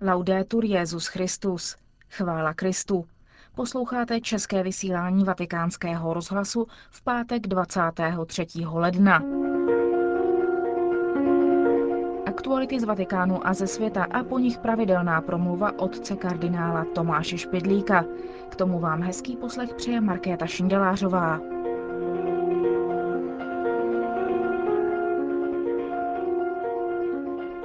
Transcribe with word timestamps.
Laudetur 0.00 0.64
Jezus 0.64 1.06
Christus. 1.06 1.76
Chvála 2.10 2.54
Kristu. 2.54 3.04
Posloucháte 3.54 4.20
české 4.20 4.62
vysílání 4.62 5.24
Vatikánského 5.24 6.14
rozhlasu 6.14 6.66
v 6.90 7.02
pátek 7.02 7.46
23. 7.46 8.46
ledna. 8.72 9.22
Aktuality 12.26 12.80
z 12.80 12.84
Vatikánu 12.84 13.46
a 13.46 13.54
ze 13.54 13.66
světa 13.66 14.06
a 14.10 14.24
po 14.24 14.38
nich 14.38 14.58
pravidelná 14.58 15.20
promluva 15.20 15.78
otce 15.78 16.16
kardinála 16.16 16.84
Tomáše 16.94 17.38
Špidlíka. 17.38 18.04
K 18.48 18.56
tomu 18.56 18.80
vám 18.80 19.02
hezký 19.02 19.36
poslech 19.36 19.74
přeje 19.74 20.00
Markéta 20.00 20.46
Šindelářová. 20.46 21.40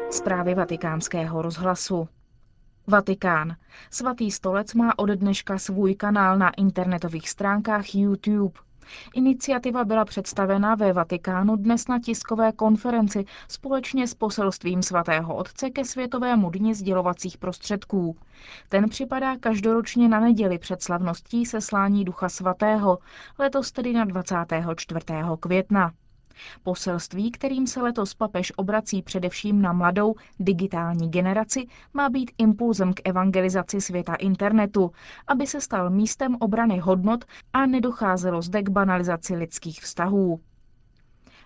Zprávy 0.09 0.55
vatikánského 0.55 1.41
rozhlasu. 1.41 2.07
Vatikán. 2.92 3.55
Svatý 3.91 4.31
stolec 4.31 4.73
má 4.73 4.99
ode 4.99 5.16
dneška 5.16 5.58
svůj 5.58 5.95
kanál 5.95 6.38
na 6.38 6.49
internetových 6.49 7.30
stránkách 7.30 7.95
YouTube. 7.95 8.59
Iniciativa 9.13 9.86
byla 9.86 10.05
představena 10.05 10.76
ve 10.76 10.94
Vatikánu 10.94 11.55
dnes 11.55 11.88
na 11.88 11.99
tiskové 11.99 12.52
konferenci 12.52 13.26
společně 13.48 14.08
s 14.08 14.13
poselstvím 14.13 14.84
svatého 14.84 15.35
otce 15.35 15.70
ke 15.70 15.85
Světovému 15.85 16.49
dni 16.49 16.76
sdělovacích 16.76 17.38
prostředků. 17.38 18.18
Ten 18.70 18.90
připadá 18.90 19.38
každoročně 19.38 20.10
na 20.10 20.20
neděli 20.20 20.58
před 20.58 20.84
slavností 20.84 21.46
seslání 21.46 22.05
Ducha 22.05 22.30
Svatého, 22.30 22.98
letos 23.40 23.71
tedy 23.71 23.94
na 23.94 24.05
24. 24.05 25.05
května. 25.40 25.91
Poselství, 26.63 27.31
kterým 27.31 27.67
se 27.67 27.81
letos 27.81 28.13
papež 28.13 28.53
obrací 28.55 29.02
především 29.02 29.62
na 29.62 29.73
mladou 29.73 30.16
digitální 30.40 31.12
generaci, 31.12 31.67
má 31.94 32.09
být 32.09 32.31
impulzem 32.38 32.94
k 32.94 33.02
evangelizaci 33.04 33.81
světa 33.81 34.16
internetu, 34.16 34.91
aby 35.27 35.48
se 35.48 35.62
stal 35.62 35.90
místem 35.90 36.37
obrany 36.40 36.79
hodnot 36.79 37.26
a 37.54 37.65
nedocházelo 37.65 38.41
zde 38.41 38.63
k 38.63 38.70
banalizaci 38.70 39.35
lidských 39.35 39.82
vztahů. 39.82 40.40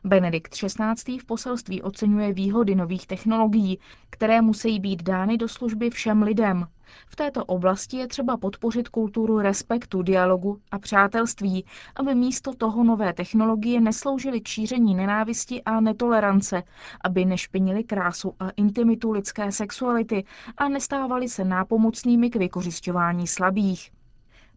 Benedikt 0.04 0.54
XVI. 0.54 1.18
v 1.18 1.26
poselství 1.26 1.82
oceňuje 1.82 2.34
výhody 2.34 2.76
nových 2.76 3.08
technologií, 3.08 3.80
které 4.10 4.42
musí 4.42 4.80
být 4.80 5.04
dány 5.04 5.38
do 5.38 5.48
služby 5.48 5.90
všem 5.90 6.22
lidem. 6.24 6.68
V 7.08 7.16
této 7.16 7.46
oblasti 7.46 7.98
je 7.98 8.08
třeba 8.08 8.38
podpořit 8.38 8.90
kulturu 8.90 9.40
respektu, 9.40 10.02
dialogu 10.02 10.60
a 10.72 10.80
přátelství, 10.80 11.66
aby 11.96 12.16
místo 12.16 12.54
toho 12.54 12.84
nové 12.84 13.14
technologie 13.14 13.82
nesloužily 13.82 14.42
k 14.42 14.48
šíření 14.48 14.96
nenávisti 14.96 15.64
a 15.64 15.80
netolerance, 15.80 16.64
aby 17.02 17.26
nešpinili 17.26 17.84
krásu 17.84 18.34
a 18.40 18.50
intimitu 18.50 19.12
lidské 19.12 19.52
sexuality 19.52 20.24
a 20.58 20.70
nestávali 20.70 21.30
se 21.30 21.46
nápomocnými 21.46 22.30
k 22.30 22.36
vykořišťování 22.36 23.28
slabých. 23.28 23.92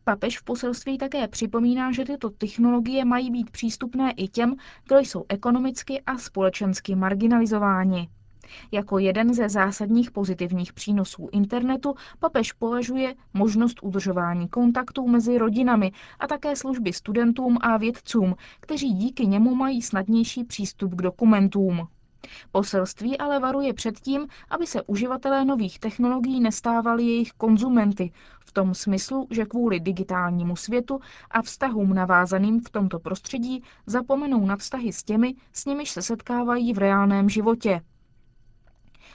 Papež 0.08 0.38
v 0.38 0.42
poselství 0.42 0.98
také 0.98 1.28
připomíná, 1.28 1.92
že 1.92 2.04
tyto 2.04 2.30
technologie 2.30 3.04
mají 3.04 3.30
být 3.30 3.50
přístupné 3.50 4.12
i 4.12 4.28
těm, 4.28 4.56
kdo 4.86 4.98
jsou 4.98 5.24
ekonomicky 5.28 6.00
a 6.00 6.18
společensky 6.18 6.94
marginalizováni. 6.94 8.08
Jako 8.72 8.98
jeden 8.98 9.34
ze 9.34 9.48
zásadních 9.48 10.10
pozitivních 10.10 10.72
přínosů 10.72 11.28
internetu 11.32 11.94
papež 12.18 12.52
považuje 12.52 13.14
možnost 13.34 13.78
udržování 13.82 14.48
kontaktů 14.48 15.08
mezi 15.08 15.38
rodinami 15.38 15.92
a 16.20 16.26
také 16.26 16.56
služby 16.56 16.92
studentům 16.92 17.58
a 17.60 17.76
vědcům, 17.76 18.34
kteří 18.60 18.92
díky 18.92 19.26
němu 19.26 19.54
mají 19.54 19.82
snadnější 19.82 20.44
přístup 20.44 20.94
k 20.94 21.02
dokumentům. 21.02 21.88
Poselství 22.52 23.18
ale 23.18 23.38
varuje 23.38 23.74
před 23.74 24.00
tím, 24.00 24.28
aby 24.50 24.66
se 24.66 24.82
uživatelé 24.82 25.44
nových 25.44 25.78
technologií 25.78 26.40
nestávali 26.40 27.04
jejich 27.04 27.32
konzumenty, 27.32 28.12
v 28.40 28.52
tom 28.52 28.74
smyslu, 28.74 29.26
že 29.30 29.44
kvůli 29.44 29.80
digitálnímu 29.80 30.56
světu 30.56 31.00
a 31.30 31.42
vztahům 31.42 31.94
navázaným 31.94 32.60
v 32.60 32.70
tomto 32.70 32.98
prostředí 32.98 33.62
zapomenou 33.86 34.46
na 34.46 34.56
vztahy 34.56 34.92
s 34.92 35.02
těmi, 35.02 35.34
s 35.52 35.66
nimiž 35.66 35.90
se 35.90 36.02
setkávají 36.02 36.72
v 36.72 36.78
reálném 36.78 37.28
životě. 37.28 37.80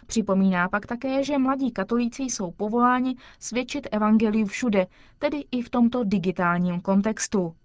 Připomíná 0.08 0.70
pak 0.70 0.86
také, 0.86 1.24
že 1.24 1.38
mladí 1.38 1.72
katolíci 1.72 2.24
jsou 2.24 2.52
povoláni 2.52 3.16
svědčit 3.40 3.88
evangeliu 3.92 4.46
všude, 4.46 4.88
tedy 5.20 5.44
i 5.52 5.62
v 5.62 5.70
tomto 5.70 6.04
digitálním 6.04 6.82
kontextu. 6.82 7.56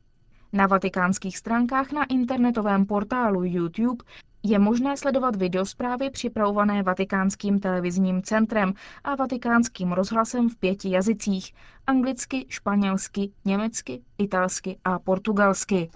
Na 0.53 0.67
vatikánských 0.67 1.39
stránkách 1.39 1.93
na 1.93 2.05
internetovém 2.05 2.87
portálu 2.87 3.45
YouTube 3.45 4.05
je 4.49 4.59
možné 4.59 4.97
sledovat 4.97 5.37
videosprávy 5.37 6.11
připravované 6.11 6.83
Vatikánským 6.83 7.61
televizním 7.61 8.23
centrem 8.23 8.75
a 9.05 9.15
Vatikánským 9.15 9.93
rozhlasem 9.93 10.49
v 10.49 10.57
pěti 10.57 10.91
jazycích 10.91 11.55
anglicky, 11.87 12.47
španělsky, 12.49 13.33
německy, 13.45 14.03
italsky 14.19 14.79
a 14.85 14.99
portugalsky. 14.99 15.91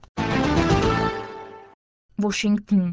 Washington. 2.18 2.92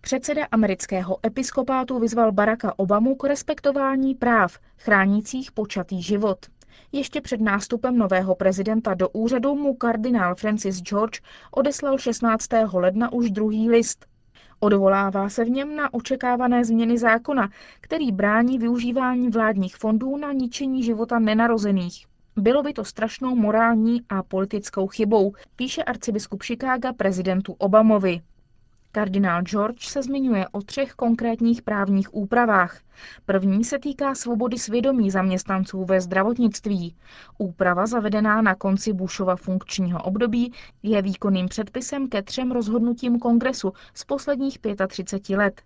Předseda 0.00 0.46
amerického 0.52 1.18
episkopátu 1.26 1.98
vyzval 1.98 2.32
Baracka 2.32 2.74
Obamu 2.76 3.14
k 3.14 3.24
respektování 3.24 4.14
práv 4.14 4.58
chránících 4.78 5.52
počatý 5.52 6.02
život. 6.02 6.46
Ještě 6.92 7.20
před 7.20 7.40
nástupem 7.40 7.98
nového 7.98 8.34
prezidenta 8.34 8.94
do 8.94 9.08
úřadu 9.08 9.54
mu 9.54 9.74
kardinál 9.74 10.34
Francis 10.34 10.82
George 10.82 11.20
odeslal 11.50 11.98
16. 11.98 12.48
ledna 12.72 13.12
už 13.12 13.30
druhý 13.30 13.70
list. 13.70 14.06
Odvolává 14.60 15.28
se 15.28 15.44
v 15.44 15.50
něm 15.50 15.76
na 15.76 15.94
očekávané 15.94 16.64
změny 16.64 16.98
zákona, 16.98 17.50
který 17.80 18.12
brání 18.12 18.58
využívání 18.58 19.30
vládních 19.30 19.76
fondů 19.76 20.16
na 20.16 20.32
ničení 20.32 20.82
života 20.82 21.18
nenarozených. 21.18 22.06
Bylo 22.36 22.62
by 22.62 22.72
to 22.72 22.84
strašnou 22.84 23.34
morální 23.34 24.02
a 24.08 24.22
politickou 24.22 24.86
chybou, 24.86 25.32
píše 25.56 25.82
arcibiskup 25.82 26.42
Chicaga 26.42 26.92
prezidentu 26.92 27.52
Obamovi. 27.58 28.20
Kardinál 28.98 29.42
George 29.42 29.88
se 29.88 30.02
zmiňuje 30.02 30.48
o 30.48 30.62
třech 30.62 30.92
konkrétních 30.92 31.62
právních 31.62 32.14
úpravách. 32.14 32.80
První 33.26 33.64
se 33.64 33.78
týká 33.78 34.14
svobody 34.14 34.58
svědomí 34.58 35.10
zaměstnanců 35.10 35.84
ve 35.84 36.00
zdravotnictví. 36.00 36.96
Úprava 37.38 37.86
zavedená 37.86 38.42
na 38.42 38.54
konci 38.54 38.92
Bushova 38.92 39.36
funkčního 39.36 40.02
období 40.02 40.52
je 40.82 41.02
výkonným 41.02 41.48
předpisem 41.48 42.08
ke 42.08 42.22
třem 42.22 42.52
rozhodnutím 42.52 43.18
kongresu 43.18 43.72
z 43.94 44.04
posledních 44.04 44.58
35 44.88 45.36
let. 45.36 45.62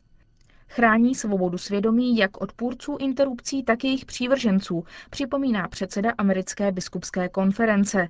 Chrání 0.68 1.14
svobodu 1.14 1.58
svědomí 1.58 2.16
jak 2.16 2.40
odpůrců 2.40 2.96
interrupcí, 3.00 3.62
tak 3.62 3.84
jejich 3.84 4.04
přívrženců, 4.04 4.84
připomíná 5.10 5.68
předseda 5.68 6.12
americké 6.18 6.72
biskupské 6.72 7.28
konference. 7.28 8.08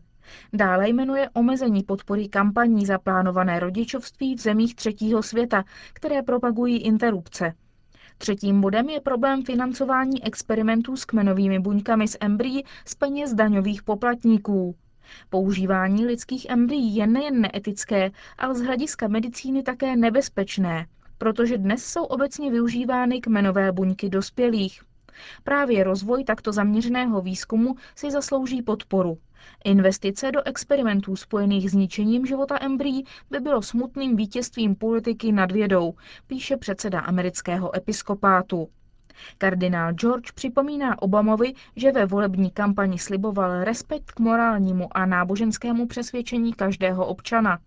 Dále 0.53 0.88
jmenuje 0.88 1.28
omezení 1.34 1.83
podpory 1.83 2.28
kampaní 2.28 2.87
za 2.87 2.99
plánované 2.99 3.60
rodičovství 3.60 4.34
v 4.34 4.41
zemích 4.41 4.75
třetího 4.75 5.22
světa, 5.22 5.65
které 5.93 6.22
propagují 6.22 6.78
interrupce. 6.78 7.55
Třetím 8.19 8.61
bodem 8.61 8.88
je 8.88 9.00
problém 9.00 9.43
financování 9.43 10.25
experimentů 10.25 10.97
s 10.97 11.05
kmenovými 11.05 11.59
buňkami 11.59 12.09
z 12.09 12.16
embryí 12.21 12.65
z 12.87 12.94
peněz 12.94 13.34
daňových 13.34 13.82
poplatníků. 13.82 14.75
Používání 15.31 16.06
lidských 16.06 16.47
embryí 16.49 16.97
je 16.97 17.06
nejen 17.06 17.41
neetické, 17.41 18.11
ale 18.38 18.55
z 18.55 18.62
hlediska 18.62 19.09
medicíny 19.09 19.62
také 19.62 19.97
nebezpečné, 19.97 20.87
protože 21.19 21.59
dnes 21.59 21.84
jsou 21.84 22.05
obecně 22.05 22.50
využívány 22.50 23.21
kmenové 23.21 23.72
buňky 23.72 24.09
dospělých. 24.09 24.82
Právě 25.45 25.84
rozvoj 25.84 26.25
takto 26.25 26.53
zaměřeného 26.53 27.21
výzkumu 27.21 27.75
si 27.95 28.11
zaslouží 28.11 28.62
podporu. 28.62 29.19
Investice 29.65 30.33
do 30.33 30.43
experimentů 30.43 31.17
spojených 31.17 31.71
s 31.71 31.75
ničením 31.75 32.27
života 32.27 32.59
embryí 32.61 33.05
by 33.31 33.41
bylo 33.41 33.62
smutným 33.62 34.17
vítězstvím 34.17 34.75
politiky 34.75 35.33
nad 35.33 35.53
vědou, 35.53 35.95
píše 36.27 36.56
předseda 36.56 37.00
amerického 37.00 37.77
episkopátu. 37.77 38.69
Kardinál 39.39 39.93
George 39.93 40.33
připomíná 40.33 41.03
Obamovi, 41.03 41.53
že 41.76 41.93
ve 41.93 42.06
volební 42.06 42.50
kampani 42.50 42.99
sliboval 42.99 43.65
respekt 43.65 44.11
k 44.11 44.20
morálnímu 44.20 44.97
a 44.97 45.06
náboženskému 45.06 45.87
přesvědčení 45.87 46.53
každého 46.53 47.06
občana. 47.06 47.58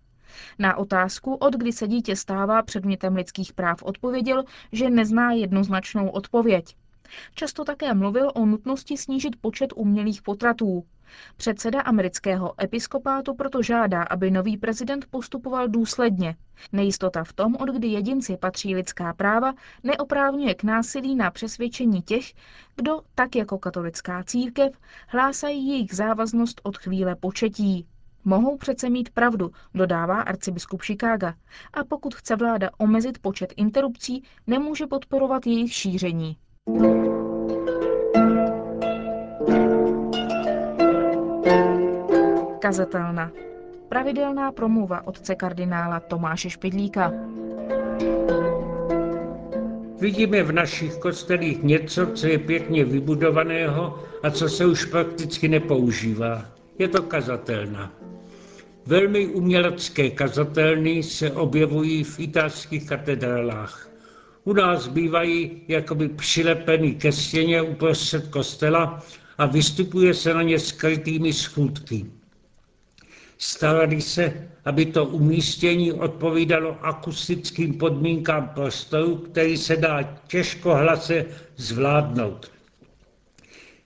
Na 0.58 0.76
otázku, 0.76 1.34
od 1.34 1.54
kdy 1.54 1.72
se 1.72 1.88
dítě 1.88 2.16
stává 2.16 2.62
předmětem 2.62 3.16
lidských 3.16 3.52
práv, 3.52 3.82
odpověděl, 3.82 4.44
že 4.72 4.90
nezná 4.90 5.32
jednoznačnou 5.32 6.08
odpověď. 6.08 6.76
Často 7.34 7.64
také 7.64 7.94
mluvil 7.94 8.30
o 8.34 8.46
nutnosti 8.46 8.96
snížit 8.96 9.36
počet 9.40 9.72
umělých 9.76 10.22
potratů. 10.22 10.84
Předseda 11.36 11.80
amerického 11.80 12.62
episkopátu 12.62 13.34
proto 13.34 13.62
žádá, 13.62 14.02
aby 14.02 14.30
nový 14.30 14.56
prezident 14.56 15.06
postupoval 15.10 15.68
důsledně. 15.68 16.36
Nejistota 16.72 17.24
v 17.24 17.32
tom, 17.32 17.56
od 17.56 17.68
kdy 17.68 17.88
jedinci 17.88 18.36
patří 18.36 18.74
lidská 18.74 19.14
práva, 19.14 19.54
neoprávňuje 19.82 20.54
k 20.54 20.62
násilí 20.62 21.16
na 21.16 21.30
přesvědčení 21.30 22.02
těch, 22.02 22.32
kdo, 22.76 23.02
tak 23.14 23.36
jako 23.36 23.58
katolická 23.58 24.22
církev, 24.24 24.78
hlásají 25.08 25.68
jejich 25.68 25.94
závaznost 25.94 26.60
od 26.64 26.78
chvíle 26.78 27.16
početí. 27.16 27.86
Mohou 28.24 28.56
přece 28.56 28.90
mít 28.90 29.10
pravdu, 29.10 29.52
dodává 29.74 30.20
arcibiskup 30.20 30.82
Chicaga. 30.82 31.34
A 31.72 31.84
pokud 31.84 32.14
chce 32.14 32.36
vláda 32.36 32.70
omezit 32.78 33.18
počet 33.18 33.54
interrupcí, 33.56 34.22
nemůže 34.46 34.86
podporovat 34.86 35.46
jejich 35.46 35.72
šíření. 35.72 36.36
Kazatelna. 42.58 43.30
Pravidelná 43.88 44.52
promluva 44.52 45.06
otce 45.06 45.34
kardinála 45.34 46.00
Tomáše 46.00 46.50
Špidlíka. 46.50 47.12
Vidíme 50.00 50.42
v 50.42 50.52
našich 50.52 50.96
kostelích 50.98 51.62
něco, 51.62 52.06
co 52.06 52.26
je 52.26 52.38
pěkně 52.38 52.84
vybudovaného 52.84 53.98
a 54.22 54.30
co 54.30 54.48
se 54.48 54.66
už 54.66 54.84
prakticky 54.84 55.48
nepoužívá. 55.48 56.44
Je 56.78 56.88
to 56.88 57.02
kazatelna. 57.02 57.92
Velmi 58.86 59.26
umělecké 59.26 60.10
kazatelny 60.10 61.02
se 61.02 61.32
objevují 61.32 62.04
v 62.04 62.20
italských 62.20 62.88
katedrálách. 62.88 63.95
U 64.46 64.52
nás 64.52 64.88
bývají 64.88 65.62
jakoby 65.68 66.08
přilepený 66.08 66.94
ke 66.94 67.12
stěně 67.12 67.62
uprostřed 67.62 68.28
kostela 68.28 69.02
a 69.38 69.46
vystupuje 69.46 70.14
se 70.14 70.34
na 70.34 70.42
ně 70.42 70.58
skrytými 70.58 71.32
schůdky. 71.32 72.06
Starali 73.38 74.00
se, 74.00 74.48
aby 74.64 74.86
to 74.86 75.04
umístění 75.04 75.92
odpovídalo 75.92 76.76
akustickým 76.82 77.74
podmínkám 77.74 78.48
prostoru, 78.48 79.16
který 79.16 79.56
se 79.56 79.76
dá 79.76 80.02
těžko 80.26 80.74
hlase 80.74 81.24
zvládnout. 81.56 82.50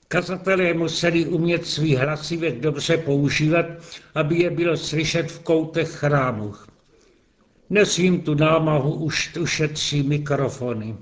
Kazatelé 0.09 0.75
museli 0.75 1.27
umět 1.27 1.67
svý 1.67 1.97
hlasivek 1.97 2.61
dobře 2.61 2.97
používat, 2.97 3.67
aby 4.15 4.39
je 4.39 4.51
bylo 4.51 4.77
slyšet 4.77 5.31
v 5.31 5.41
koutech 5.41 5.91
chrámu. 5.91 6.55
Dnes 7.71 7.99
jim 7.99 8.21
tu 8.21 8.35
námahu 8.35 8.95
už 8.95 9.37
ušetří 9.37 10.03
mikrofony. 10.03 10.97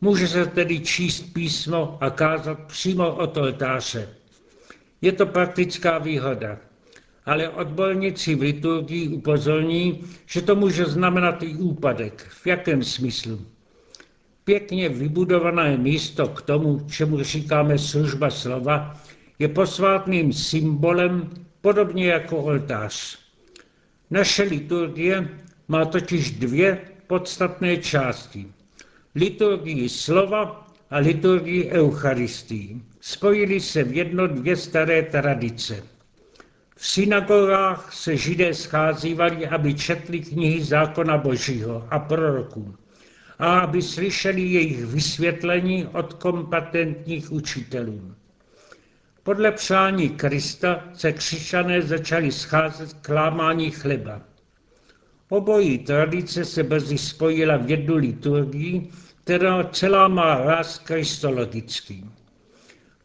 Může 0.00 0.28
se 0.28 0.46
tedy 0.46 0.80
číst 0.80 1.20
písmo 1.32 1.98
a 2.00 2.10
kázat 2.10 2.58
přímo 2.60 3.14
od 3.14 3.36
oltáře. 3.36 4.08
Je 5.00 5.12
to 5.12 5.26
praktická 5.26 5.98
výhoda 5.98 6.58
ale 7.26 7.48
odborníci 7.48 8.34
v 8.34 8.40
liturgii 8.40 9.08
upozorní, 9.08 10.04
že 10.26 10.42
to 10.42 10.54
může 10.54 10.84
znamenat 10.84 11.42
i 11.42 11.54
úpadek. 11.54 12.26
V 12.30 12.46
jakém 12.46 12.82
smyslu? 12.82 13.40
Pěkně 14.44 14.88
vybudované 14.88 15.76
místo 15.76 16.28
k 16.28 16.42
tomu, 16.42 16.86
čemu 16.90 17.22
říkáme 17.22 17.78
služba 17.78 18.30
slova, 18.30 19.00
je 19.38 19.48
posvátným 19.48 20.32
symbolem, 20.32 21.30
podobně 21.60 22.06
jako 22.08 22.36
oltář. 22.38 23.18
Naše 24.10 24.42
liturgie 24.42 25.28
má 25.68 25.84
totiž 25.84 26.30
dvě 26.30 26.80
podstatné 27.06 27.76
části. 27.76 28.46
Liturgii 29.14 29.88
slova 29.88 30.66
a 30.90 30.98
liturgii 30.98 31.70
Eucharistii. 31.70 32.82
Spojili 33.00 33.60
se 33.60 33.84
v 33.84 33.96
jedno 33.96 34.26
dvě 34.26 34.56
staré 34.56 35.02
tradice– 35.02 35.82
v 36.78 36.86
synagogách 36.86 37.92
se 37.92 38.16
židé 38.16 38.54
scházívali, 38.54 39.48
aby 39.48 39.74
četli 39.74 40.20
knihy 40.20 40.64
zákona 40.64 41.18
Božího 41.18 41.88
a 41.90 41.98
proroků 41.98 42.76
a 43.38 43.58
aby 43.58 43.82
slyšeli 43.82 44.40
jejich 44.42 44.84
vysvětlení 44.84 45.86
od 45.86 46.12
kompetentních 46.12 47.32
učitelů. 47.32 48.14
Podle 49.22 49.52
přání 49.52 50.08
Krista 50.08 50.84
se 50.94 51.12
křišťané 51.12 51.82
začali 51.82 52.32
scházet 52.32 52.92
k 52.92 53.08
lámání 53.08 53.70
chleba. 53.70 54.20
Obojí 55.28 55.78
tradice 55.78 56.44
se 56.44 56.62
brzy 56.62 56.98
spojila 56.98 57.56
v 57.56 57.70
jednu 57.70 57.96
liturgii, 57.96 58.90
která 59.24 59.64
celá 59.64 60.08
má 60.08 60.38
ráz 60.38 60.78
kristologický. 60.78 62.10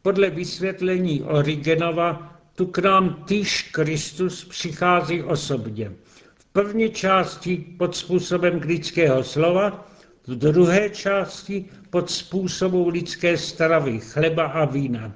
Podle 0.01 0.29
vysvětlení 0.29 1.23
Origenova 1.23 2.39
tu 2.55 2.65
k 2.65 2.77
nám 2.77 3.23
týž 3.27 3.61
Kristus 3.71 4.45
přichází 4.45 5.23
osobně. 5.23 5.91
V 6.35 6.45
první 6.45 6.89
části 6.89 7.57
pod 7.77 7.95
způsobem 7.95 8.61
lidského 8.65 9.23
slova, 9.23 9.87
v 10.27 10.35
druhé 10.35 10.89
části 10.89 11.65
pod 11.89 12.11
způsobem 12.11 12.87
lidské 12.87 13.37
stravy, 13.37 13.99
chleba 13.99 14.43
a 14.43 14.65
vína. 14.65 15.13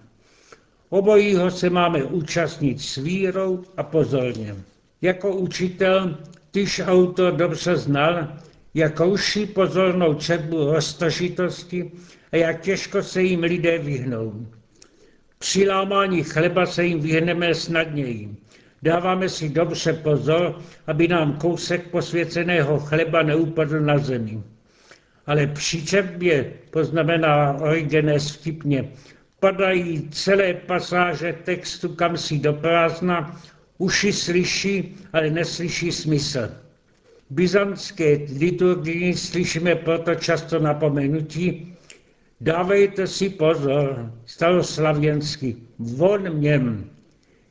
Obojího 0.89 1.51
se 1.51 1.69
máme 1.69 2.03
účastnit 2.03 2.81
s 2.81 2.95
vírou 2.95 3.63
a 3.77 3.83
pozorně. 3.83 4.55
Jako 5.01 5.35
učitel 5.35 6.17
tyž 6.55 6.81
autor 6.85 7.33
dobře 7.33 7.75
znal, 7.75 8.27
jak 8.73 8.99
ruší 8.99 9.45
pozornou 9.45 10.13
četbu 10.13 10.71
roztožitosti 10.71 11.91
a 12.31 12.35
jak 12.35 12.61
těžko 12.61 13.03
se 13.03 13.21
jim 13.21 13.43
lidé 13.43 13.77
vyhnou. 13.77 14.47
Při 15.39 15.67
lámání 15.67 16.23
chleba 16.23 16.65
se 16.65 16.85
jim 16.85 16.99
vyhneme 16.99 17.55
snadněji. 17.55 18.35
Dáváme 18.83 19.29
si 19.29 19.49
dobře 19.49 19.93
pozor, 19.93 20.59
aby 20.87 21.07
nám 21.07 21.33
kousek 21.37 21.87
posvěceného 21.87 22.79
chleba 22.79 23.23
neupadl 23.23 23.79
na 23.79 23.97
zemi. 23.97 24.43
Ale 25.25 25.47
při 25.47 25.85
četbě, 25.85 26.53
poznamená 26.71 27.53
Origenes 27.53 28.31
vtipně, 28.31 28.89
padají 29.39 30.09
celé 30.09 30.53
pasáže 30.53 31.33
textu 31.43 31.89
kam 31.89 32.17
si 32.17 32.39
do 32.39 32.53
prázdna, 32.53 33.41
uši 33.77 34.13
slyší, 34.13 34.95
ale 35.13 35.29
neslyší 35.29 35.91
smysl. 35.91 36.49
V 37.29 37.33
byzantské 37.33 38.19
liturgii 38.39 39.17
slyšíme 39.17 39.75
proto 39.75 40.15
často 40.15 40.59
napomenutí, 40.59 41.75
Dávejte 42.41 43.07
si 43.07 43.29
pozor, 43.29 44.11
staroslavěnsky, 44.25 45.55
von 45.79 46.29
měm. 46.33 46.89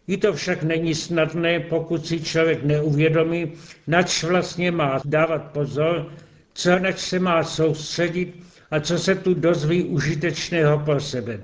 I 0.06 0.17
to 0.17 0.32
však 0.32 0.62
není 0.62 0.94
snadné, 0.94 1.61
pokud 1.61 2.06
si 2.06 2.21
člověk 2.21 2.65
neuvědomí, 2.65 3.53
nač 3.87 4.25
vlastně 4.25 4.71
má 4.71 5.00
dávat 5.05 5.38
pozor, 5.53 6.12
co 6.55 6.79
nač 6.79 6.99
se 6.99 7.19
má 7.19 7.44
soustředit 7.44 8.43
a 8.71 8.81
co 8.81 8.99
se 8.99 9.15
tu 9.15 9.35
dozví 9.35 9.85
užitečného 9.85 10.79
pro 10.79 11.00
sebe. 11.00 11.41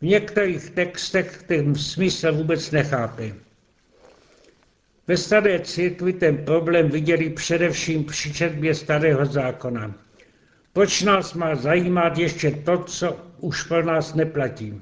V 0.00 0.06
některých 0.06 0.70
textech 0.70 1.42
ten 1.46 1.74
smysl 1.74 2.32
vůbec 2.32 2.70
nechápe. 2.70 3.32
Ve 5.08 5.16
staré 5.16 5.60
církvi 5.60 6.12
ten 6.12 6.36
problém 6.36 6.88
viděli 6.88 7.30
především 7.30 8.04
při 8.04 8.34
četbě 8.34 8.74
starého 8.74 9.26
zákona. 9.26 9.94
Proč 10.72 11.02
nás 11.02 11.34
má 11.34 11.54
zajímat 11.54 12.18
ještě 12.18 12.50
to, 12.50 12.78
co 12.78 13.16
už 13.40 13.62
pro 13.62 13.84
nás 13.84 14.14
neplatí? 14.14 14.80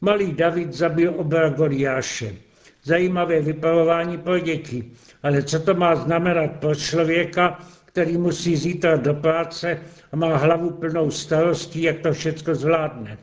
Malý 0.00 0.32
David 0.32 0.72
zabil 0.72 1.14
oba 1.16 1.48
Goliáše. 1.48 2.34
Zajímavé 2.82 3.40
vypravování 3.40 4.18
pro 4.18 4.38
děti. 4.38 4.90
Ale 5.22 5.42
co 5.42 5.60
to 5.60 5.74
má 5.74 5.96
znamenat 5.96 6.50
pro 6.50 6.74
člověka, 6.74 7.58
který 7.84 8.16
musí 8.16 8.56
zítra 8.56 8.96
do 8.96 9.14
práce 9.14 9.80
a 10.12 10.16
má 10.16 10.36
hlavu 10.36 10.70
plnou 10.70 11.10
starostí, 11.10 11.82
jak 11.82 11.98
to 11.98 12.12
všechno 12.12 12.54
zvládne? 12.54 13.18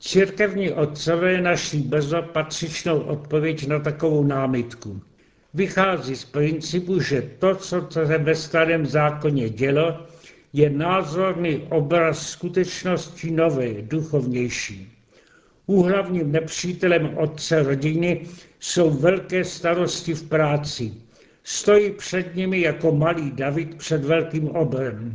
Církevní 0.00 0.72
otcové 0.72 1.40
našli 1.40 1.78
brzo 1.78 2.22
patřičnou 2.22 3.00
odpověď 3.00 3.66
na 3.66 3.78
takovou 3.78 4.24
námitku. 4.24 5.00
Vychází 5.54 6.16
z 6.16 6.24
principu, 6.24 7.00
že 7.00 7.22
to, 7.38 7.54
co 7.54 7.86
se 7.90 8.18
ve 8.18 8.34
starém 8.34 8.86
zákoně 8.86 9.48
dělo, 9.48 10.06
je 10.52 10.70
názorný 10.70 11.56
obraz 11.70 12.28
skutečnosti 12.28 13.30
nové, 13.30 13.82
duchovnější. 13.82 14.92
Úhlavním 15.66 16.32
nepřítelem 16.32 17.18
otce 17.18 17.62
rodiny 17.62 18.26
jsou 18.60 18.90
velké 18.90 19.44
starosti 19.44 20.14
v 20.14 20.28
práci. 20.28 20.92
Stojí 21.44 21.90
před 21.90 22.34
nimi 22.34 22.60
jako 22.60 22.92
malý 22.92 23.30
David 23.30 23.74
před 23.74 24.04
velkým 24.04 24.48
obrem. 24.48 25.14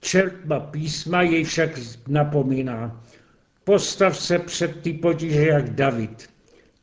Čertba 0.00 0.60
písma 0.60 1.22
jej 1.22 1.44
však 1.44 1.70
napomíná. 2.08 3.04
Postav 3.64 4.20
se 4.20 4.38
před 4.38 4.82
ty 4.82 4.92
potíže 4.92 5.46
jak 5.46 5.70
David. 5.70 6.28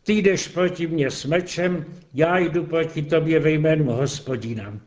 Ty 0.03 0.13
jdeš 0.13 0.47
proti 0.47 0.87
mně 0.87 1.11
s 1.11 1.25
mečem, 1.25 1.85
já 2.13 2.37
jdu 2.37 2.63
proti 2.63 3.01
tobě 3.01 3.39
ve 3.39 3.51
jménu 3.51 3.85
hospodina. 3.85 4.79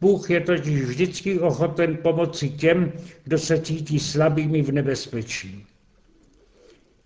Bůh 0.00 0.30
je 0.30 0.40
totiž 0.40 0.80
vždycky 0.82 1.38
ochoten 1.38 1.96
pomoci 1.96 2.48
těm, 2.48 2.92
kdo 3.24 3.38
se 3.38 3.60
cítí 3.60 3.98
slabými 3.98 4.62
v 4.62 4.72
nebezpečí. 4.72 5.66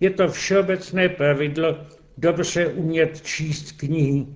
Je 0.00 0.10
to 0.10 0.28
všeobecné 0.28 1.08
pravidlo 1.08 1.76
dobře 2.18 2.66
umět 2.66 3.22
číst 3.22 3.72
knihy, 3.72 4.26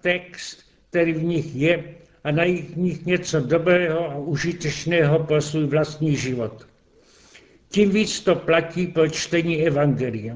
text, 0.00 0.64
který 0.90 1.12
v 1.12 1.24
nich 1.24 1.56
je 1.56 1.84
a 2.24 2.30
najít 2.30 2.70
v 2.70 2.76
nich 2.76 3.06
něco 3.06 3.40
dobrého 3.40 4.10
a 4.10 4.16
užitečného 4.18 5.18
pro 5.18 5.40
svůj 5.42 5.66
vlastní 5.66 6.16
život. 6.16 6.66
Tím 7.74 7.90
víc 7.90 8.20
to 8.20 8.34
platí 8.34 8.86
pro 8.86 9.08
čtení 9.08 9.66
Evangelia. 9.66 10.34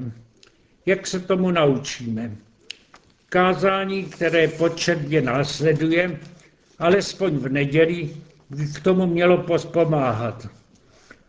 Jak 0.85 1.07
se 1.07 1.19
tomu 1.19 1.51
naučíme? 1.51 2.31
Kázání, 3.29 4.03
které 4.03 4.47
po 4.47 4.69
četbě 4.69 5.21
následuje, 5.21 6.19
alespoň 6.79 7.37
v 7.37 7.49
neděli 7.49 8.09
by 8.49 8.65
k 8.65 8.79
tomu 8.79 9.07
mělo 9.07 9.37
pospomáhat. 9.37 10.47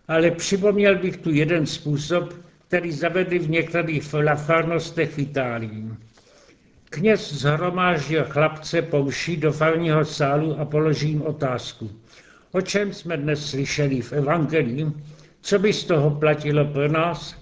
Ale 0.09 0.31
připomněl 0.31 0.99
bych 0.99 1.17
tu 1.17 1.31
jeden 1.31 1.67
způsob, 1.67 2.35
který 2.69 2.93
zavedli 2.93 3.39
v 3.39 3.51
některých 3.51 4.05
farnostech 4.37 5.15
v 5.15 5.19
Itálii. 5.19 5.85
Kněz 6.85 7.33
zhromáždil 7.33 8.25
chlapce 8.29 8.83
pouší 8.83 9.37
do 9.37 9.53
farního 9.53 10.05
sálu 10.05 10.61
a 10.61 10.65
položí 10.65 11.09
jim 11.09 11.23
otázku. 11.23 11.91
O 12.53 12.61
čem 12.61 12.93
jsme 12.93 13.17
dnes 13.17 13.51
slyšeli 13.51 14.03
v 14.03 14.13
Evangelii? 14.13 14.87
Co 15.43 15.59
by 15.59 15.73
z 15.73 15.85
toho 15.85 16.11
platilo 16.11 16.65
pro 16.65 16.89
nás? 16.89 17.37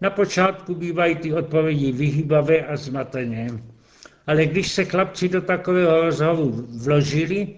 Na 0.00 0.10
počátku 0.10 0.74
bývají 0.74 1.16
ty 1.16 1.32
odpovědi 1.32 1.92
vyhýbavé 1.92 2.66
a 2.66 2.76
zmatené. 2.76 3.48
Ale 4.26 4.46
když 4.46 4.72
se 4.72 4.84
chlapci 4.84 5.28
do 5.28 5.40
takového 5.40 6.02
rozhovoru 6.02 6.66
vložili, 6.84 7.48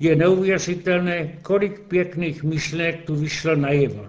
je 0.00 0.16
neuvěřitelné, 0.16 1.28
kolik 1.42 1.80
pěkných 1.80 2.42
myšlenek 2.42 3.04
tu 3.04 3.14
vyšlo 3.14 3.56
najevo. 3.56 4.06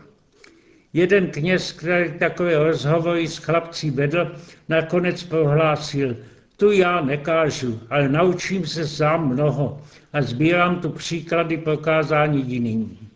Jeden 0.94 1.28
kněz, 1.28 1.72
který 1.72 2.14
takové 2.20 2.58
rozhovory 2.58 3.28
s 3.28 3.38
chlapci 3.38 3.92
vedl, 3.92 4.36
nakonec 4.70 5.24
prohlásil, 5.24 6.18
tu 6.58 6.72
já 6.72 7.02
nekážu, 7.02 7.80
ale 7.90 8.10
naučím 8.10 8.66
se 8.66 8.88
sám 8.88 9.34
mnoho 9.34 9.82
a 10.14 10.22
sbírám 10.22 10.82
tu 10.82 10.90
příklady 10.90 11.58
prokázání 11.58 12.52
jiným. 12.52 13.11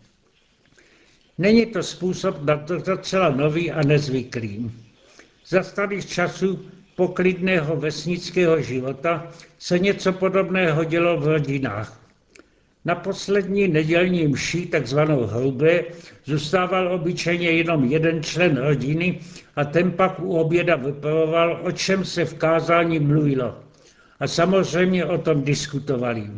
Není 1.38 1.66
to 1.66 1.82
způsob 1.82 2.42
na 2.42 2.56
to 2.56 2.78
docela 2.78 3.30
nový 3.30 3.72
a 3.72 3.82
nezvyklý. 3.82 4.70
Za 5.46 5.62
starých 5.62 6.06
časů 6.06 6.64
poklidného 6.96 7.76
vesnického 7.76 8.60
života 8.62 9.26
se 9.58 9.78
něco 9.78 10.12
podobného 10.12 10.84
dělo 10.84 11.20
v 11.20 11.26
rodinách. 11.26 12.00
Na 12.84 12.94
poslední 12.94 13.68
nedělní 13.68 14.26
mši, 14.28 14.66
takzvanou 14.66 15.26
hrubé, 15.26 15.84
zůstával 16.24 16.94
obyčejně 16.94 17.50
jenom 17.50 17.84
jeden 17.84 18.22
člen 18.22 18.56
rodiny 18.56 19.20
a 19.56 19.64
ten 19.64 19.90
pak 19.90 20.20
u 20.20 20.36
oběda 20.36 20.76
vypravoval, 20.76 21.60
o 21.62 21.72
čem 21.72 22.04
se 22.04 22.24
v 22.24 22.34
kázání 22.34 22.98
mluvilo. 22.98 23.58
A 24.20 24.26
samozřejmě 24.26 25.04
o 25.04 25.18
tom 25.18 25.42
diskutovali. 25.42 26.30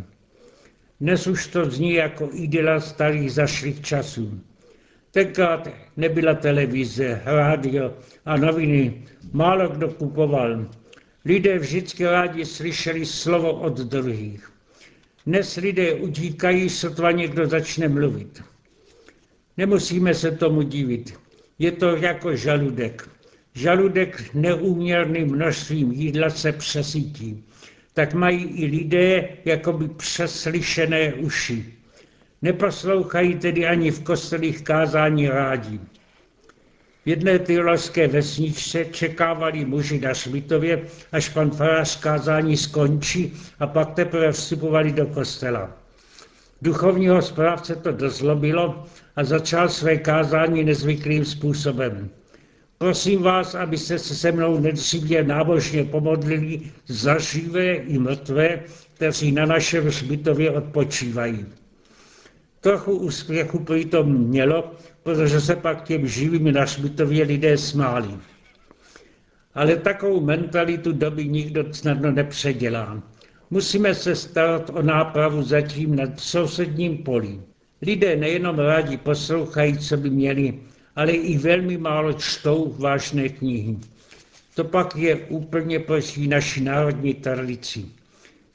Dnes 1.00 1.26
už 1.26 1.46
to 1.46 1.70
zní 1.70 1.92
jako 1.92 2.28
idyla 2.32 2.80
starých 2.80 3.32
zašlých 3.32 3.80
časů. 3.80 4.40
Tenkrát 5.10 5.68
nebyla 5.96 6.34
televize, 6.34 7.22
rádio 7.24 7.94
a 8.24 8.36
noviny. 8.36 9.02
Málo 9.32 9.68
kdo 9.68 9.88
kupoval. 9.88 10.66
Lidé 11.24 11.58
vždycky 11.58 12.04
rádi 12.04 12.44
slyšeli 12.44 13.06
slovo 13.06 13.52
od 13.52 13.78
druhých. 13.78 14.50
Dnes 15.26 15.56
lidé 15.56 15.94
utíkají, 15.94 16.70
sotva 16.70 17.10
někdo 17.10 17.46
začne 17.46 17.88
mluvit. 17.88 18.42
Nemusíme 19.56 20.14
se 20.14 20.30
tomu 20.30 20.62
divit. 20.62 21.14
Je 21.58 21.72
to 21.72 21.96
jako 21.96 22.36
žaludek. 22.36 23.08
Žaludek 23.54 24.34
neúměrným 24.34 25.28
množstvím 25.28 25.92
jídla 25.92 26.30
se 26.30 26.52
přesytí. 26.52 27.44
Tak 27.94 28.14
mají 28.14 28.44
i 28.44 28.66
lidé 28.66 29.28
jakoby 29.44 29.88
přeslyšené 29.88 31.14
uši. 31.14 31.77
Neposlouchají 32.42 33.34
tedy 33.34 33.66
ani 33.66 33.90
v 33.90 34.02
kostelích 34.02 34.62
kázání 34.62 35.28
rádi. 35.28 35.80
V 37.04 37.08
jedné 37.08 37.38
teologické 37.38 38.08
vesničce 38.08 38.84
čekávali 38.84 39.64
muži 39.64 40.00
na 40.00 40.14
Šmitově, 40.14 40.82
až 41.12 41.28
pan 41.28 41.50
farář 41.50 42.00
kázání 42.00 42.56
skončí 42.56 43.32
a 43.58 43.66
pak 43.66 43.94
teprve 43.94 44.32
vstupovali 44.32 44.92
do 44.92 45.06
kostela. 45.06 45.70
Duchovního 46.62 47.22
správce 47.22 47.76
to 47.76 47.92
dozlobilo 47.92 48.84
a 49.16 49.24
začal 49.24 49.68
své 49.68 49.96
kázání 49.96 50.64
nezvyklým 50.64 51.24
způsobem. 51.24 52.10
Prosím 52.78 53.22
vás, 53.22 53.54
abyste 53.54 53.98
se 53.98 54.14
se 54.14 54.32
mnou 54.32 54.60
nejdříve 54.60 55.22
nábožně 55.22 55.84
pomodlili 55.84 56.60
za 56.86 57.18
živé 57.18 57.74
i 57.74 57.98
mrtvé, 57.98 58.60
kteří 58.94 59.32
na 59.32 59.46
našem 59.46 59.84
hřbitově 59.84 60.50
odpočívají. 60.50 61.46
Trochu 62.60 62.92
úspěchu 62.92 63.58
přitom 63.58 64.14
mělo, 64.14 64.72
protože 65.02 65.40
se 65.40 65.56
pak 65.56 65.84
těm 65.84 66.06
živým 66.06 66.52
na 66.52 66.62
hřbitově 66.62 67.24
lidé 67.24 67.58
smáli. 67.58 68.08
Ale 69.54 69.76
takovou 69.76 70.20
mentalitu 70.20 70.92
doby 70.92 71.28
nikdo 71.28 71.74
snadno 71.74 72.12
nepředělá. 72.12 73.02
Musíme 73.50 73.94
se 73.94 74.16
starat 74.16 74.70
o 74.74 74.82
nápravu 74.82 75.42
zatím 75.42 75.96
na 75.96 76.04
sousedním 76.16 76.98
poli. 76.98 77.40
Lidé 77.82 78.16
nejenom 78.16 78.58
rádi 78.58 78.96
poslouchají, 78.96 79.78
co 79.78 79.96
by 79.96 80.10
měli, 80.10 80.58
ale 80.96 81.12
i 81.12 81.38
velmi 81.38 81.78
málo 81.78 82.12
čtou 82.12 82.74
vážné 82.78 83.28
knihy. 83.28 83.76
To 84.54 84.64
pak 84.64 84.96
je 84.96 85.16
úplně 85.16 85.78
proti 85.78 86.26
naší 86.26 86.60
národní 86.60 87.14
tradici. 87.14 87.84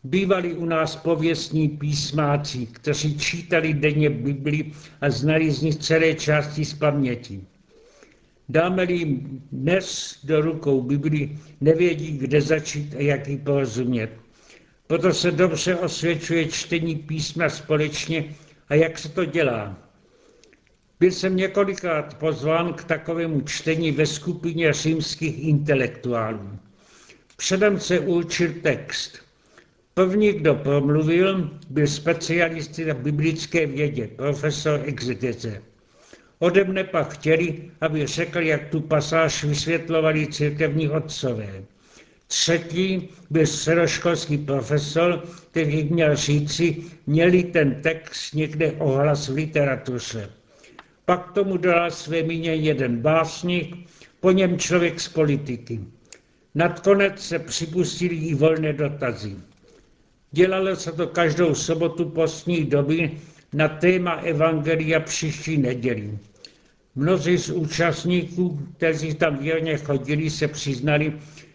Bývali 0.06 0.54
u 0.54 0.66
nás 0.66 0.96
pověstní 0.96 1.70
písmáci, 1.70 2.66
kteří 2.66 3.18
čítali 3.18 3.74
denně 3.74 4.10
Bibli 4.10 4.72
a 5.02 5.10
znali 5.10 5.52
z 5.52 5.62
nich 5.62 5.76
celé 5.76 6.14
části 6.14 6.66
z 6.66 6.74
paměti. 6.74 7.44
Dáme-li 8.50 8.94
jim 8.94 9.44
dnes 9.52 10.20
do 10.24 10.42
rukou 10.42 10.82
Bibli, 10.82 11.38
nevědí, 11.62 12.18
kde 12.18 12.42
začít 12.42 12.96
a 12.96 13.02
jak 13.02 13.28
ji 13.28 13.38
porozumět. 13.38 14.10
Proto 14.88 15.14
se 15.14 15.32
dobře 15.32 15.76
osvědčuje 15.76 16.46
čtení 16.46 16.96
písma 16.96 17.50
společně 17.50 18.26
a 18.70 18.76
jak 18.76 19.00
se 19.00 19.10
to 19.10 19.26
dělá. 19.26 19.78
Byl 21.00 21.12
jsem 21.12 21.36
několikrát 21.36 22.14
pozván 22.14 22.74
k 22.74 22.84
takovému 22.84 23.42
čtení 23.42 23.92
ve 23.92 24.06
skupině 24.06 24.74
římských 24.74 25.44
intelektuálů. 25.44 26.60
Předem 27.38 27.80
se 27.80 28.00
určil 28.00 28.54
text. 28.62 29.23
První, 29.94 30.34
kdo 30.34 30.56
promluvil, 30.56 31.50
byl 31.70 31.88
specialista 31.88 32.82
na 32.86 32.94
biblické 32.94 33.66
vědě, 33.66 34.08
profesor 34.08 34.82
exegeze. 34.86 35.62
Ode 36.40 36.64
mne 36.64 36.84
pak 36.84 37.14
chtěli, 37.14 37.72
aby 37.82 38.08
řekl, 38.08 38.40
jak 38.40 38.70
tu 38.70 38.82
pasáž 38.82 39.44
vysvětlovali 39.44 40.28
církevní 40.28 40.90
otcové. 40.90 41.64
Třetí 42.28 43.10
byl 43.30 43.46
středoškolský 43.46 44.38
profesor, 44.38 45.24
který 45.52 45.84
měl 45.84 46.16
říci, 46.16 46.84
měli 47.08 47.44
ten 47.44 47.82
text 47.82 48.34
někde 48.34 48.72
ohlas 48.72 49.30
v 49.30 49.34
literatuře. 49.34 50.30
Pak 51.06 51.32
tomu 51.32 51.58
dal 51.58 51.92
své 51.92 52.24
míně 52.24 52.56
jeden 52.56 52.98
básník, 52.98 53.90
po 54.20 54.32
něm 54.32 54.60
člověk 54.60 55.00
z 55.00 55.08
politiky. 55.08 55.80
Nadkonec 56.56 57.20
se 57.20 57.40
připustili 57.40 58.16
i 58.16 58.36
volné 58.36 58.74
dotazy. 58.74 59.36
Dělalo 60.34 60.76
se 60.76 60.92
to 60.92 61.08
každou 61.08 61.56
sobotu 61.56 62.10
postní 62.10 62.64
doby 62.64 63.12
na 63.54 63.68
téma 63.68 64.12
Evangelia 64.12 65.00
příští 65.00 65.58
neděli. 65.58 66.18
Mnozí 66.96 67.38
z 67.38 67.50
účastníků, 67.50 68.60
kteří 68.78 69.14
tam 69.14 69.38
věrně 69.38 69.78
chodili, 69.78 70.30
se 70.30 70.48
přiznali, 70.48 71.14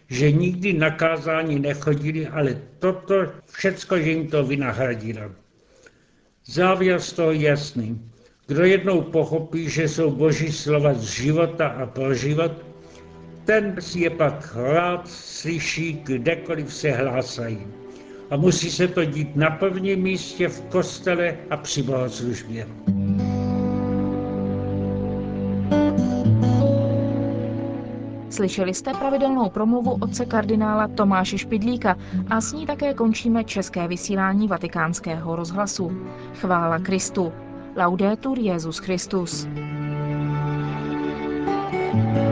že 0.09 0.31
nikdy 0.31 0.73
na 0.73 0.91
kázání 0.91 1.59
nechodili, 1.59 2.27
ale 2.27 2.61
toto 2.79 3.15
všecko, 3.51 3.97
že 3.97 4.09
jim 4.09 4.27
to 4.27 4.43
vynahradilo. 4.43 5.31
Závěr 6.45 6.99
z 6.99 7.13
toho 7.13 7.31
jasný. 7.31 8.11
Kdo 8.47 8.63
jednou 8.63 9.01
pochopí, 9.01 9.69
že 9.69 9.89
jsou 9.89 10.11
boží 10.11 10.51
slova 10.51 10.93
z 10.93 11.03
života 11.03 11.67
a 11.67 11.85
pro 11.85 12.13
život, 12.13 12.51
ten 13.45 13.75
si 13.79 13.99
je 13.99 14.09
pak 14.09 14.55
rád 14.55 15.07
slyší, 15.07 15.93
kdekoliv 16.03 16.73
se 16.73 16.91
hlásají. 16.91 17.78
A 18.29 18.37
musí 18.37 18.71
se 18.71 18.87
to 18.87 19.05
dít 19.05 19.35
na 19.35 19.49
prvním 19.49 20.01
místě 20.01 20.47
v 20.47 20.61
kostele 20.61 21.37
a 21.49 21.57
při 21.57 21.83
bohoslužbě. 21.83 22.67
Slyšeli 28.29 28.73
jste 28.73 28.93
pravidelnou 28.93 29.49
promluvu 29.49 29.91
otce 29.91 30.25
kardinála 30.25 30.87
Tomáše 30.87 31.37
Špidlíka 31.37 31.97
a 32.29 32.41
s 32.41 32.53
ní 32.53 32.65
také 32.65 32.93
končíme 32.93 33.43
české 33.43 33.87
vysílání 33.87 34.47
vatikánského 34.47 35.35
rozhlasu. 35.35 35.91
Chvála 36.33 36.79
Kristu. 36.79 37.31
Laudetur 37.75 38.39
Jezus 38.39 38.77
Christus. 38.77 39.47
thank 41.91 42.17
you 42.17 42.28